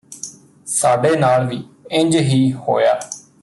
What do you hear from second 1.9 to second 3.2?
ਇੰਜ ਹੀ ਹੋਇਆ